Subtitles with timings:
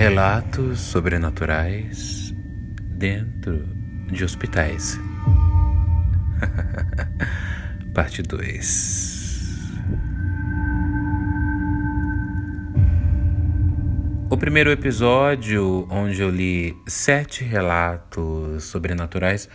[0.00, 2.34] Relatos sobrenaturais
[2.88, 3.68] dentro
[4.10, 4.98] de hospitais.
[7.92, 9.60] Parte 2.
[14.30, 19.50] O primeiro episódio, onde eu li sete relatos sobrenaturais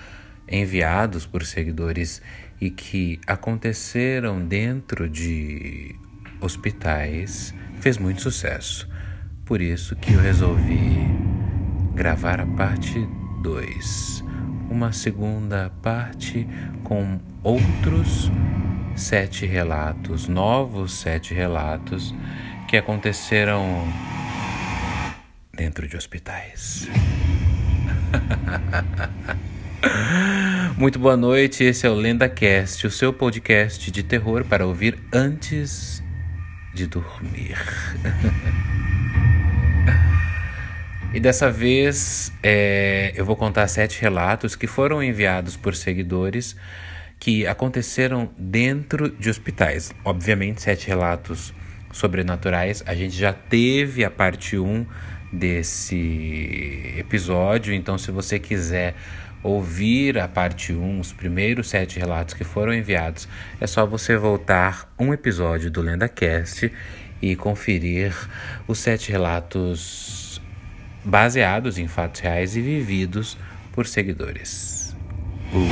[0.47, 2.21] enviados por seguidores
[2.61, 5.95] e que aconteceram dentro de
[6.39, 8.87] hospitais, fez muito sucesso.
[9.45, 11.07] Por isso que eu resolvi
[11.93, 13.07] gravar a parte
[13.43, 14.23] 2,
[14.71, 16.47] uma segunda parte
[16.83, 18.31] com outros
[18.95, 22.15] sete relatos, novos sete relatos
[22.67, 23.87] que aconteceram
[25.53, 26.87] dentro de hospitais.
[30.75, 36.03] Muito boa noite, esse é o LendaCast, o seu podcast de terror para ouvir antes
[36.73, 37.59] de dormir.
[41.15, 46.57] E dessa vez é, eu vou contar sete relatos que foram enviados por seguidores
[47.17, 49.93] que aconteceram dentro de hospitais.
[50.03, 51.53] Obviamente, sete relatos
[51.93, 52.83] sobrenaturais.
[52.85, 54.85] A gente já teve a parte 1
[55.31, 58.93] desse episódio, então se você quiser
[59.41, 63.25] ouvir a parte 1, os primeiros sete relatos que foram enviados,
[63.61, 66.69] é só você voltar um episódio do LendaCast
[67.21, 68.13] e conferir
[68.67, 70.24] os sete relatos
[71.05, 73.37] baseados em fatos reais e vividos
[73.71, 74.95] por seguidores.
[75.53, 75.69] Uh.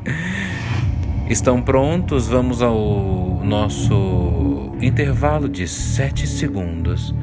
[1.28, 2.26] Estão prontos?
[2.26, 7.14] Vamos ao nosso intervalo de 7 segundos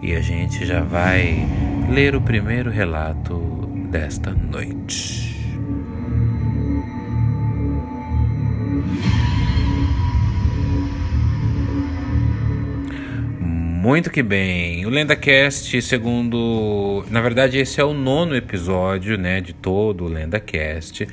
[0.00, 1.46] e a gente já vai
[1.90, 3.36] ler o primeiro relato
[3.90, 5.39] desta noite.
[13.80, 14.84] Muito que bem.
[14.84, 17.02] O LendaCast, segundo.
[17.08, 21.08] Na verdade, esse é o nono episódio, né, de todo o LendaCast.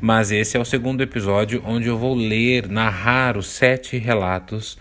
[0.00, 4.78] Mas esse é o segundo episódio onde eu vou ler, narrar os sete relatos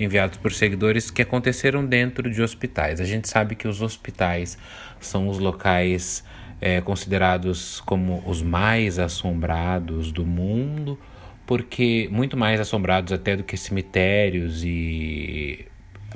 [0.00, 3.02] enviados por seguidores que aconteceram dentro de hospitais.
[3.02, 4.56] A gente sabe que os hospitais
[4.98, 6.24] são os locais
[6.58, 10.98] é, considerados como os mais assombrados do mundo,
[11.46, 15.66] porque muito mais assombrados até do que cemitérios e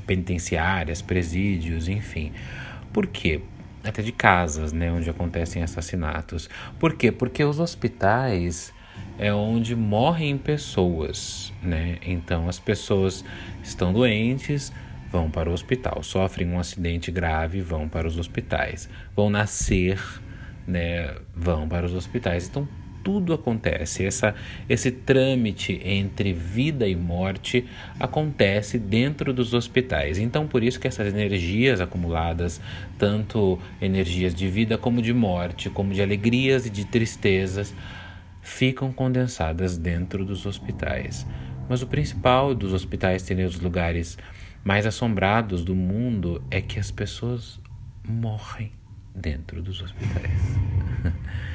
[0.07, 2.33] penitenciárias, presídios, enfim.
[2.93, 3.41] Por quê?
[3.85, 6.49] Até de casas, né, onde acontecem assassinatos.
[6.79, 7.11] Por quê?
[7.11, 8.73] Porque os hospitais
[9.19, 11.99] é onde morrem pessoas, né?
[12.03, 13.25] Então as pessoas
[13.63, 14.73] estão doentes,
[15.11, 20.01] vão para o hospital, sofrem um acidente grave, vão para os hospitais, vão nascer,
[20.67, 21.15] né?
[21.35, 22.49] Vão para os hospitais.
[22.49, 22.69] Então
[23.03, 24.05] tudo acontece.
[24.05, 24.35] Essa,
[24.69, 27.67] esse trâmite entre vida e morte
[27.99, 30.19] acontece dentro dos hospitais.
[30.19, 32.61] Então, por isso que essas energias acumuladas,
[32.99, 37.75] tanto energias de vida como de morte, como de alegrias e de tristezas,
[38.41, 41.27] ficam condensadas dentro dos hospitais.
[41.69, 44.19] Mas o principal dos hospitais serem os lugares
[44.65, 47.61] mais assombrados do mundo é que as pessoas
[48.07, 48.73] morrem
[49.15, 50.59] dentro dos hospitais.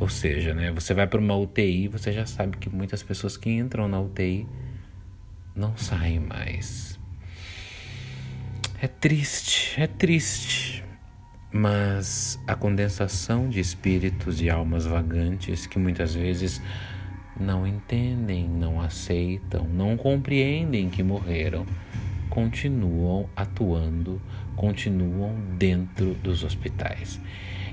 [0.00, 3.50] Ou seja, né, você vai para uma UTI, você já sabe que muitas pessoas que
[3.50, 4.46] entram na UTI
[5.54, 6.98] não saem mais.
[8.80, 10.82] É triste, é triste.
[11.52, 16.62] Mas a condensação de espíritos e almas vagantes que muitas vezes
[17.38, 21.66] não entendem, não aceitam, não compreendem que morreram,
[22.30, 24.20] continuam atuando,
[24.56, 27.20] continuam dentro dos hospitais.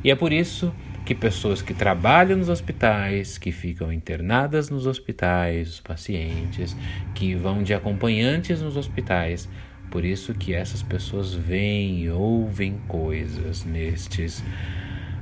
[0.03, 5.70] E é por isso que pessoas que trabalham nos hospitais, que ficam internadas nos hospitais,
[5.70, 6.76] os pacientes,
[7.14, 9.50] que vão de acompanhantes nos hospitais,
[9.90, 14.44] por isso que essas pessoas veem e ouvem coisas nestes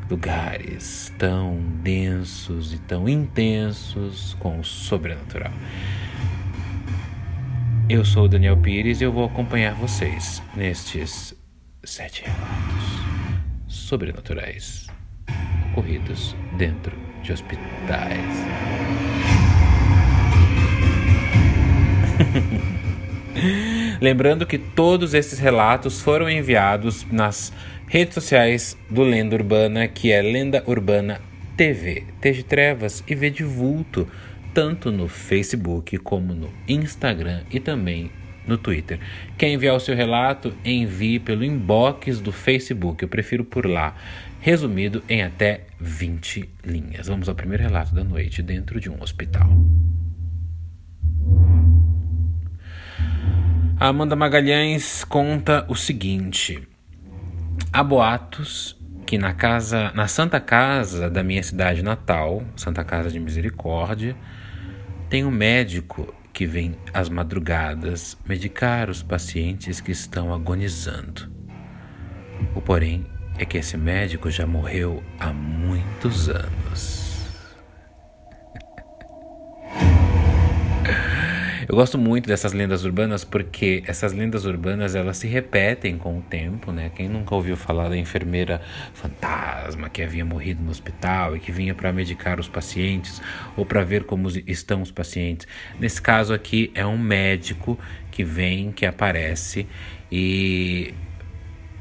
[0.10, 5.54] lugares tão densos e tão intensos com o sobrenatural.
[7.90, 11.34] Eu sou o Daniel Pires e eu vou acompanhar vocês nestes
[11.84, 13.08] sete relatos
[13.68, 14.88] sobrenaturais
[15.78, 18.18] ocorridos dentro de hospitais.
[24.02, 27.54] Lembrando que todos esses relatos foram enviados nas
[27.88, 31.22] redes sociais do Lenda Urbana, que é Lenda Urbana
[31.56, 34.08] TV, T de Trevas e V de Vulto,
[34.54, 38.10] tanto no Facebook como no Instagram e também
[38.48, 39.00] no Twitter.
[39.38, 40.54] Quer enviar o seu relato?
[40.66, 43.96] Envie pelo inbox do Facebook, eu prefiro por lá
[44.40, 47.08] resumido em até 20 linhas.
[47.08, 49.50] Vamos ao primeiro relato da noite dentro de um hospital.
[53.80, 56.68] A Amanda Magalhães conta o seguinte:
[57.72, 58.76] há boatos
[59.06, 64.16] que na casa, na Santa Casa da minha cidade natal, Santa Casa de Misericórdia,
[65.10, 71.32] tem um médico que vem às madrugadas medicar os pacientes que estão agonizando.
[72.54, 73.06] O porém
[73.38, 77.08] é que esse médico já morreu há muitos anos.
[81.70, 86.22] Eu gosto muito dessas lendas urbanas porque essas lendas urbanas elas se repetem com o
[86.22, 86.90] tempo, né?
[86.96, 88.62] Quem nunca ouviu falar da enfermeira
[88.94, 93.22] fantasma que havia morrido no hospital e que vinha para medicar os pacientes
[93.58, 95.46] ou para ver como estão os pacientes.
[95.78, 97.78] Nesse caso aqui é um médico
[98.12, 99.68] que vem, que aparece
[100.10, 100.94] e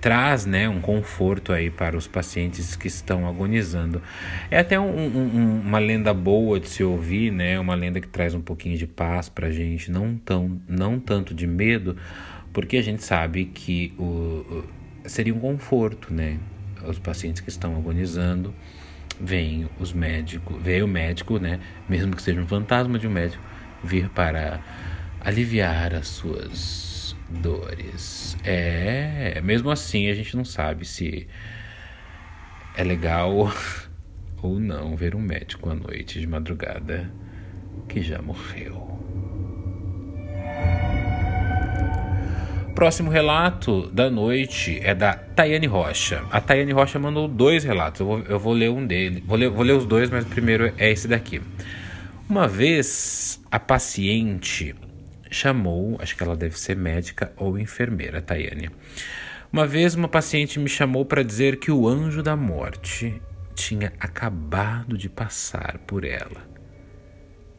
[0.00, 4.02] traz né, um conforto aí para os pacientes que estão agonizando.
[4.50, 7.58] É até um, um, uma lenda boa de se ouvir, né?
[7.58, 11.34] Uma lenda que traz um pouquinho de paz para a gente, não, tão, não tanto
[11.34, 11.96] de medo,
[12.52, 14.64] porque a gente sabe que o,
[15.04, 16.38] seria um conforto, né?
[16.87, 18.54] Os pacientes que estão agonizando,
[19.20, 21.58] vem os médicos, vem o médico, né?
[21.88, 23.42] Mesmo que seja um fantasma de um médico,
[23.82, 24.60] vir para
[25.20, 28.37] aliviar as suas dores.
[28.44, 31.26] É, mesmo assim a gente não sabe se
[32.76, 33.52] é legal
[34.43, 37.11] ou não ver um médico à noite de madrugada
[37.88, 38.87] que já morreu.
[42.75, 46.23] Próximo relato da noite é da Tayane Rocha.
[46.31, 48.00] A Tayane Rocha mandou dois relatos.
[48.00, 49.23] Eu vou, eu vou ler um deles.
[49.25, 51.40] Vou ler, vou ler os dois, mas primeiro é esse daqui.
[52.28, 54.75] Uma vez a paciente
[55.31, 58.70] chamou, acho que ela deve ser médica ou enfermeira, Tayane.
[59.52, 63.20] Uma vez uma paciente me chamou para dizer que o anjo da morte
[63.55, 66.46] tinha acabado de passar por ela.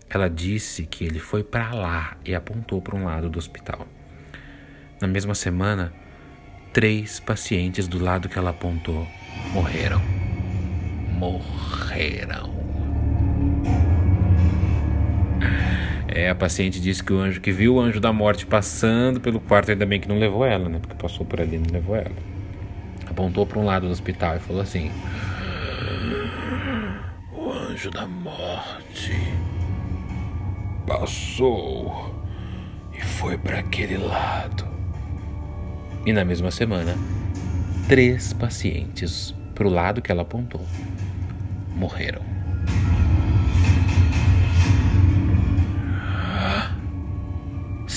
[0.09, 3.87] Ela disse que ele foi para lá e apontou para um lado do hospital.
[5.01, 5.93] Na mesma semana,
[6.71, 9.07] três pacientes do lado que ela apontou
[9.53, 10.01] morreram.
[11.17, 12.56] Morreram.
[16.17, 19.39] É, a paciente disse que o anjo que viu o anjo da morte passando pelo
[19.39, 20.79] quarto, ainda bem que não levou ela, né?
[20.79, 22.15] Porque passou por ali e não levou ela.
[23.07, 24.91] Apontou para um lado do hospital e falou assim:
[27.31, 29.15] O anjo da morte
[30.87, 32.15] passou
[32.97, 34.67] e foi para aquele lado.
[36.03, 36.95] E na mesma semana,
[37.87, 40.65] três pacientes para o lado que ela apontou
[41.75, 42.36] morreram.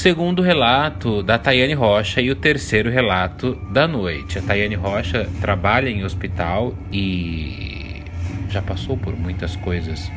[0.01, 4.39] Segundo relato da Tayane Rocha e o terceiro relato da noite.
[4.39, 8.03] A Tayane Rocha trabalha em hospital e
[8.49, 10.11] já passou por muitas coisas.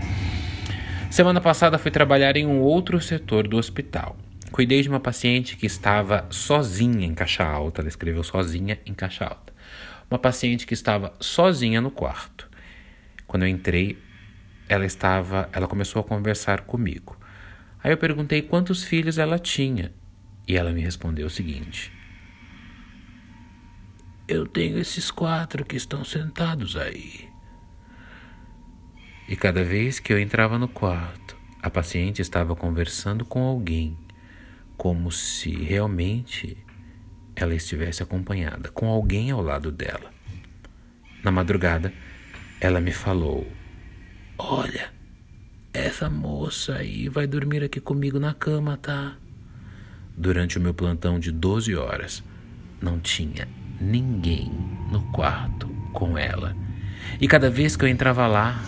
[1.12, 4.16] Semana passada fui trabalhar em um outro setor do hospital.
[4.54, 7.82] Cuidei de uma paciente que estava sozinha em caixa alta.
[7.82, 9.52] Ela escreveu sozinha em caixa alta.
[10.10, 12.50] Uma paciente que estava sozinha no quarto.
[13.28, 13.98] Quando eu entrei,
[14.70, 17.18] ela estava, ela começou a conversar comigo.
[17.84, 19.92] Aí eu perguntei quantos filhos ela tinha
[20.48, 21.92] e ela me respondeu o seguinte:
[24.28, 27.30] Eu tenho esses quatro que estão sentados aí.
[29.28, 33.98] E cada vez que eu entrava no quarto, a paciente estava conversando com alguém,
[34.78, 36.58] como se realmente
[37.36, 40.14] ela estivesse acompanhada, com alguém ao lado dela.
[41.24, 41.94] Na madrugada,
[42.62, 43.46] ela me falou:
[44.38, 44.92] Olha,
[45.74, 49.16] essa moça aí vai dormir aqui comigo na cama, tá?
[50.16, 52.24] Durante o meu plantão de 12 horas,
[52.80, 53.48] não tinha
[53.82, 54.52] ninguém
[54.92, 56.56] no quarto com ela.
[57.20, 58.64] E cada vez que eu entrava lá,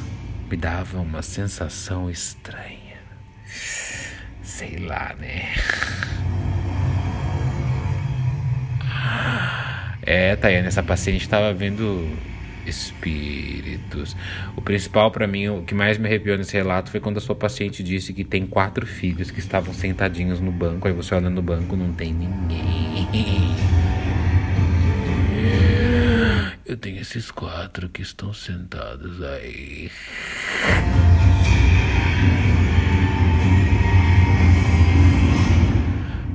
[0.49, 2.97] me dava uma sensação estranha.
[4.41, 5.53] Sei lá, né?
[10.01, 12.07] É, Tayane, essa paciente estava vendo
[12.65, 14.15] espíritos.
[14.55, 17.35] O principal para mim, o que mais me arrepiou nesse relato foi quando a sua
[17.35, 20.87] paciente disse que tem quatro filhos que estavam sentadinhos no banco.
[20.87, 23.07] Aí você olha no banco, não tem ninguém.
[26.65, 29.91] Eu tenho esses quatro que estão sentados aí.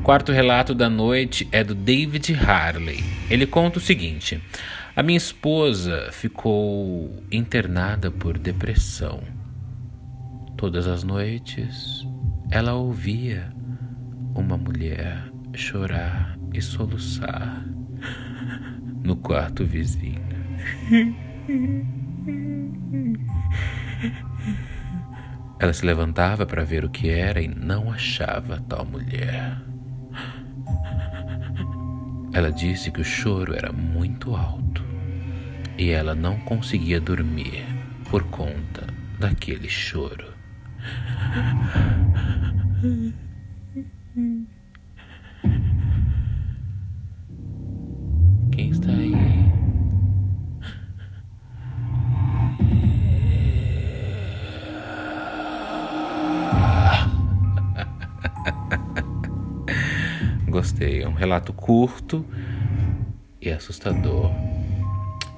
[0.03, 3.05] Quarto relato da noite é do David Harley.
[3.29, 4.41] Ele conta o seguinte:
[4.95, 9.23] a minha esposa ficou internada por depressão.
[10.57, 12.05] Todas as noites
[12.51, 13.53] ela ouvia
[14.35, 17.65] uma mulher chorar e soluçar
[19.03, 20.21] no quarto vizinho.
[25.59, 29.61] Ela se levantava para ver o que era e não achava tal mulher.
[32.33, 34.70] Ela disse que o choro era muito alto
[35.81, 37.65] e ela não conseguia dormir
[38.11, 38.87] por conta
[39.19, 40.35] daquele choro.
[48.53, 49.15] Quem está aí?
[60.47, 62.27] Gostei, é um relato curto
[63.41, 64.50] e assustador.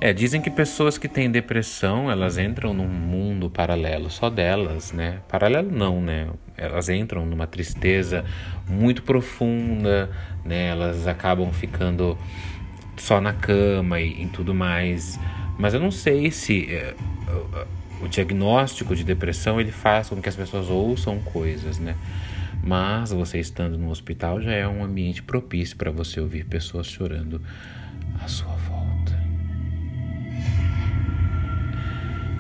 [0.05, 5.21] É, dizem que pessoas que têm depressão, elas entram num mundo paralelo só delas, né?
[5.29, 6.27] Paralelo não, né?
[6.57, 8.25] Elas entram numa tristeza
[8.69, 10.11] muito profunda,
[10.45, 10.71] né?
[10.71, 12.19] Elas acabam ficando
[12.97, 15.21] só na cama e, e tudo mais.
[15.57, 16.97] Mas eu não sei se é,
[18.01, 21.95] o, diagnóstico de depressão ele faz com que as pessoas ouçam coisas, né?
[22.61, 27.41] Mas você estando no hospital já é um ambiente propício para você ouvir pessoas chorando
[28.21, 28.72] à sua volta.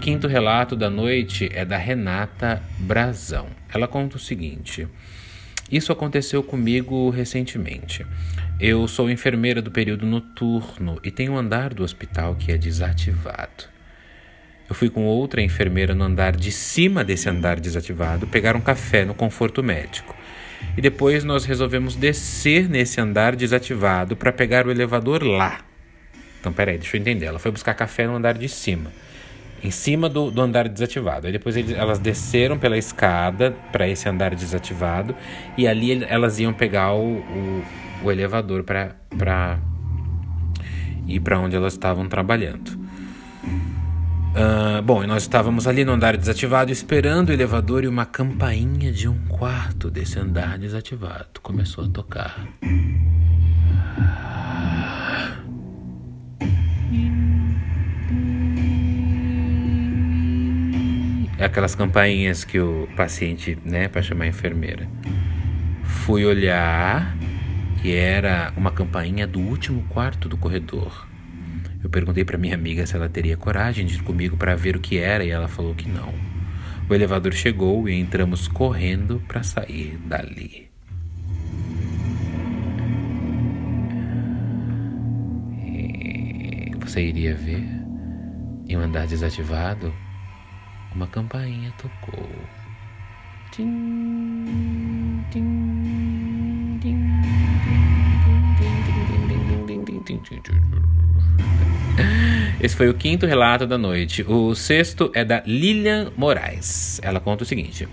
[0.02, 3.46] Quinto relato da noite é da Renata Brazão.
[3.72, 4.88] Ela conta o seguinte:
[5.70, 8.04] Isso aconteceu comigo recentemente.
[8.58, 13.70] Eu sou enfermeira do período noturno e tenho um andar do hospital que é desativado.
[14.68, 19.04] Eu fui com outra enfermeira no andar de cima desse andar desativado pegar um café
[19.04, 20.16] no conforto médico.
[20.76, 25.60] E depois nós resolvemos descer nesse andar desativado para pegar o elevador lá.
[26.40, 27.26] Então, peraí, deixa eu entender.
[27.26, 28.90] Ela foi buscar café no andar de cima
[29.62, 31.26] em cima do, do andar desativado.
[31.26, 35.14] Aí depois eles, elas desceram pela escada para esse andar desativado
[35.56, 37.64] e ali elas iam pegar o, o,
[38.04, 39.58] o elevador para
[41.06, 42.80] ir para onde elas estavam trabalhando.
[44.32, 49.06] Uh, bom, nós estávamos ali no andar desativado esperando o elevador e uma campainha de
[49.06, 52.48] um quarto desse andar desativado começou a tocar.
[61.38, 64.88] Aquelas campainhas que o paciente, né, para chamar a enfermeira.
[65.82, 67.16] Fui olhar
[67.82, 71.06] e era uma campainha do último quarto do corredor.
[71.82, 74.80] Eu perguntei para minha amiga se ela teria coragem de ir comigo para ver o
[74.80, 76.14] que era e ela falou que não.
[76.88, 80.70] O elevador chegou e entramos correndo para sair dali.
[86.80, 87.64] Você iria ver?
[88.68, 89.92] Em um andar desativado?
[90.94, 92.28] Uma campainha tocou.
[102.60, 104.22] Esse foi o quinto relato da noite.
[104.22, 107.00] O sexto é da Lilian Moraes.
[107.02, 107.88] Ela conta o seguinte: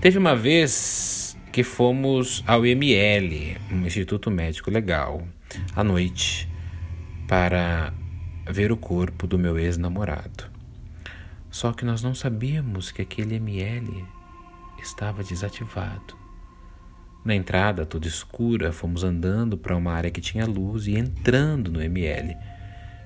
[0.00, 5.26] Teve uma vez que fomos ao IML, um Instituto Médico Legal,
[5.74, 6.48] à noite,
[7.26, 7.92] para
[8.48, 10.57] ver o corpo do meu ex-namorado.
[11.50, 14.04] Só que nós não sabíamos que aquele ML
[14.80, 16.16] estava desativado.
[17.24, 21.82] Na entrada, toda escura, fomos andando para uma área que tinha luz e entrando no
[21.82, 22.36] ML.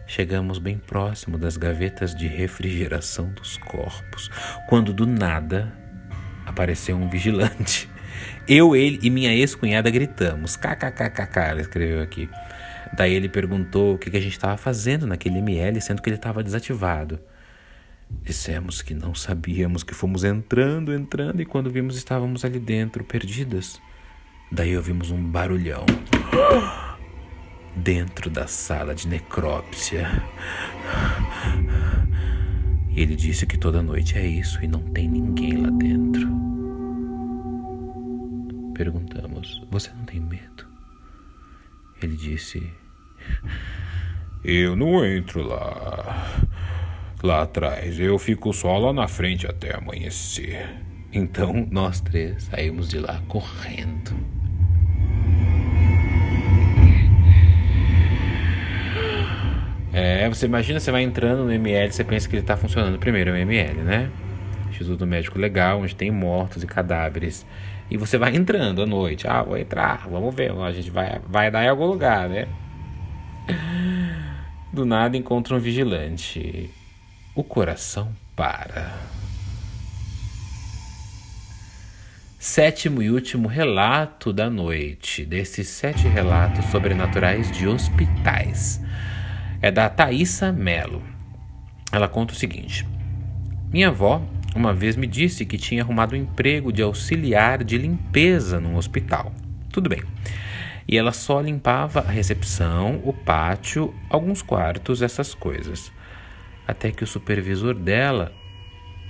[0.07, 4.31] Chegamos bem próximo das gavetas de refrigeração dos corpos,
[4.69, 5.73] quando do nada
[6.45, 7.89] apareceu um vigilante.
[8.47, 10.57] Eu, ele e minha ex-cunhada gritamos.
[10.57, 12.29] KKKKK, ela escreveu aqui.
[12.95, 16.43] Daí ele perguntou o que a gente estava fazendo naquele ML, sendo que ele estava
[16.43, 17.19] desativado.
[18.23, 23.81] Dissemos que não sabíamos, que fomos entrando, entrando e quando vimos estávamos ali dentro, perdidas.
[24.51, 25.87] Daí ouvimos um barulhão.
[27.75, 30.07] Dentro da sala de necrópsia.
[32.91, 36.29] E ele disse que toda noite é isso e não tem ninguém lá dentro.
[38.75, 40.67] Perguntamos: Você não tem medo?
[42.03, 42.63] Ele disse:
[44.45, 46.42] Eu não entro lá
[47.23, 47.99] lá atrás.
[47.99, 50.69] Eu fico só lá na frente até amanhecer.
[51.13, 54.13] Então nós três saímos de lá correndo.
[59.93, 63.33] É, você imagina, você vai entrando no ML, você pensa que ele está funcionando primeiro,
[63.33, 64.11] o ML, né?
[64.71, 67.47] Instituto Médico Legal, onde tem mortos e cadáveres.
[67.91, 69.29] E você vai entrando à noite.
[69.29, 70.51] Ah, vou entrar, vamos ver.
[70.51, 72.49] A gente vai, vai dar em algum lugar, né?
[74.73, 76.71] Do nada encontra um vigilante
[77.35, 78.93] o coração para.
[82.39, 88.81] Sétimo e último relato da noite, desses sete relatos sobrenaturais de hospitais,
[89.63, 91.03] é da Thaisa Melo.
[91.91, 92.87] Ela conta o seguinte:
[93.73, 94.21] Minha avó
[94.55, 99.33] uma vez me disse que tinha arrumado um emprego de auxiliar de limpeza num hospital.
[99.71, 100.03] Tudo bem.
[100.87, 105.91] E ela só limpava a recepção, o pátio, alguns quartos, essas coisas.
[106.67, 108.33] Até que o supervisor dela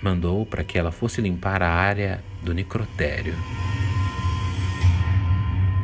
[0.03, 3.35] mandou para que ela fosse limpar a área do necrotério.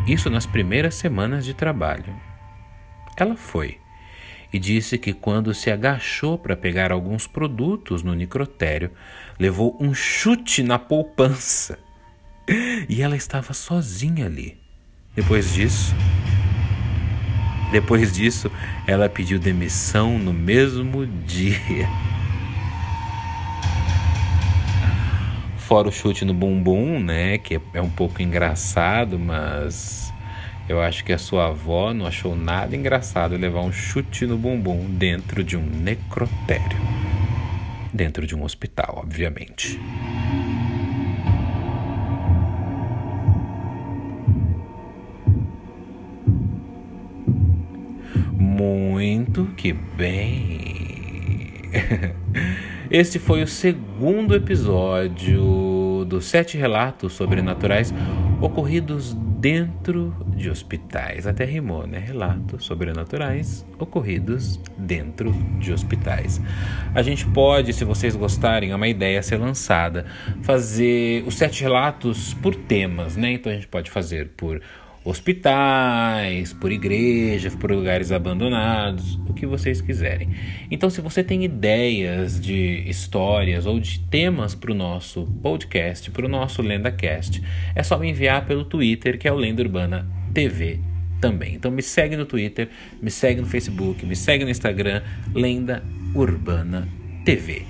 [0.06, 2.14] Isso nas primeiras semanas de trabalho.
[3.16, 3.78] Ela foi
[4.52, 8.90] e disse que quando se agachou para pegar alguns produtos no necrotério,
[9.38, 11.78] levou um chute na poupança.
[12.88, 14.58] E ela estava sozinha ali.
[15.14, 15.94] Depois disso,
[17.70, 18.50] depois disso,
[18.86, 21.88] ela pediu demissão no mesmo dia.
[25.58, 30.10] Fora o chute no bumbum, né, que é um pouco engraçado, mas
[30.66, 34.86] eu acho que a sua avó não achou nada engraçado levar um chute no bumbum
[34.90, 36.78] dentro de um necrotério.
[37.92, 39.78] Dentro de um hospital, obviamente.
[48.58, 51.70] Muito que bem.
[52.90, 57.94] Este foi o segundo episódio dos sete relatos sobrenaturais
[58.40, 61.24] ocorridos dentro de hospitais.
[61.24, 61.98] Até rimou, né?
[62.00, 66.40] Relatos sobrenaturais ocorridos dentro de hospitais.
[66.92, 70.04] A gente pode, se vocês gostarem, é uma ideia a ser lançada,
[70.42, 73.34] fazer os sete relatos por temas, né?
[73.34, 74.60] Então a gente pode fazer por
[75.08, 80.28] hospitais, por igrejas, por lugares abandonados, o que vocês quiserem.
[80.70, 86.26] Então, se você tem ideias de histórias ou de temas para o nosso podcast, para
[86.26, 87.42] o nosso LendaCast,
[87.74, 90.78] é só me enviar pelo Twitter, que é o Lenda Urbana TV
[91.22, 91.54] também.
[91.54, 92.68] Então, me segue no Twitter,
[93.00, 95.02] me segue no Facebook, me segue no Instagram,
[95.34, 95.82] Lenda
[96.14, 96.86] Urbana
[97.24, 97.62] TV.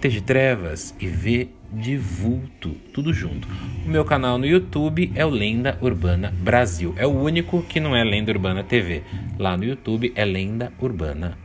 [0.00, 3.48] T de Trevas e V de vulto, tudo junto.
[3.86, 6.94] O meu canal no YouTube é o Lenda Urbana Brasil.
[6.96, 9.02] É o único que não é Lenda Urbana TV.
[9.38, 11.38] Lá no YouTube é Lenda Urbana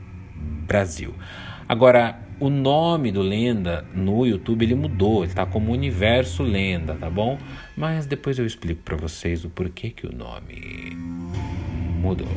[0.68, 1.14] Brasil.
[1.68, 7.10] Agora, o nome do Lenda no YouTube ele mudou, ele tá como Universo Lenda, tá
[7.10, 7.38] bom?
[7.76, 10.96] Mas depois eu explico para vocês o porquê que o nome
[12.00, 12.28] mudou.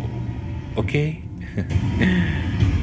[0.76, 1.22] OK?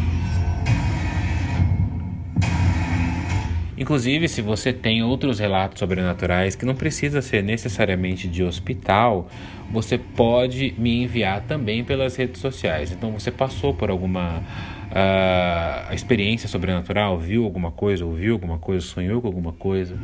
[3.77, 9.29] Inclusive, se você tem outros relatos sobrenaturais que não precisa ser necessariamente de hospital,
[9.71, 12.91] você pode me enviar também pelas redes sociais.
[12.91, 19.21] Então, você passou por alguma uh, experiência sobrenatural, viu alguma coisa, ouviu alguma coisa, sonhou
[19.21, 19.95] com alguma coisa?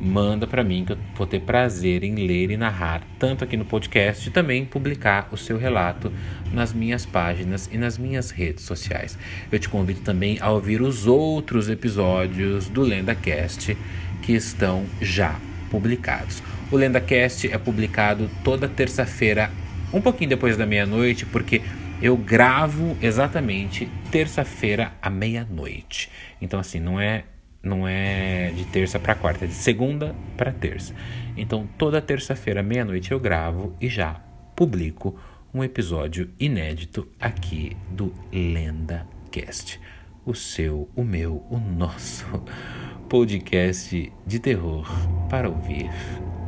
[0.00, 3.64] Manda para mim que eu vou ter prazer em ler e narrar, tanto aqui no
[3.64, 6.12] podcast e também publicar o seu relato
[6.52, 9.18] nas minhas páginas e nas minhas redes sociais.
[9.50, 13.76] Eu te convido também a ouvir os outros episódios do LendaCast
[14.22, 15.38] que estão já
[15.70, 16.42] publicados.
[16.70, 19.50] O LendaCast é publicado toda terça-feira,
[19.92, 21.62] um pouquinho depois da meia-noite, porque
[22.00, 26.10] eu gravo exatamente terça-feira à meia-noite.
[26.40, 27.24] Então, assim, não é
[27.68, 30.94] não é de terça para quarta, é de segunda para terça.
[31.36, 34.14] Então, toda terça-feira, meia-noite, eu gravo e já
[34.56, 35.16] publico
[35.54, 39.80] um episódio inédito aqui do Lenda Cast.
[40.26, 42.26] O seu, o meu, o nosso
[43.08, 44.86] podcast de terror
[45.30, 45.88] para ouvir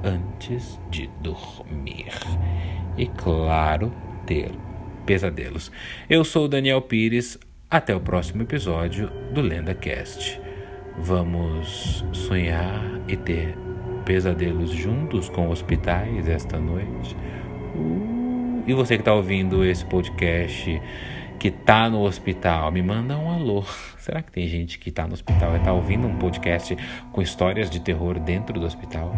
[0.03, 2.13] antes de dormir.
[2.97, 3.93] E claro,
[4.27, 4.51] ter
[5.07, 5.71] pesadelos.
[6.09, 7.39] Eu sou o Daniel Pires.
[7.71, 10.50] Até o próximo episódio do Lenda Cast.
[10.99, 13.57] Vamos sonhar e ter
[14.05, 17.17] pesadelos juntos com hospitais esta noite?
[17.75, 20.81] Uh, e você que está ouvindo esse podcast
[21.39, 23.65] que está no hospital, me manda um alô.
[23.97, 26.77] Será que tem gente que está no hospital e está ouvindo um podcast
[27.13, 29.15] com histórias de terror dentro do hospital?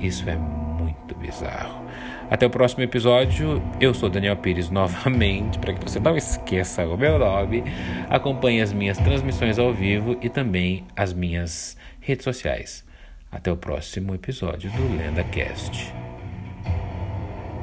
[0.00, 0.38] Isso é
[0.86, 1.84] muito bizarro.
[2.30, 3.60] Até o próximo episódio.
[3.80, 7.64] Eu sou Daniel Pires novamente, para que você não esqueça o meu nome.
[8.08, 12.84] Acompanhe as minhas transmissões ao vivo e também as minhas redes sociais.
[13.30, 15.92] Até o próximo episódio do LendaCast.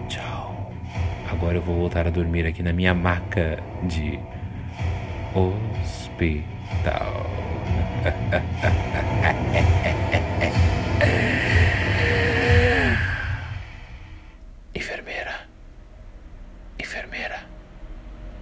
[0.09, 0.71] Tchau.
[1.31, 4.19] Agora eu vou voltar a dormir aqui na minha maca de
[5.33, 6.45] hospital.